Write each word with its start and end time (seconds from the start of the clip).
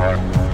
War. 0.00 0.49